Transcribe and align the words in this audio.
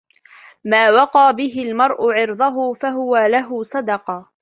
مَا 0.63 0.91
وَقَى 0.91 1.33
بِهِ 1.35 1.63
الْمَرْءُ 1.67 2.11
عِرْضَهُ 2.11 2.73
فَهُوَ 2.73 3.17
لَهُ 3.17 3.63
صَدَقَةٌ 3.63 4.31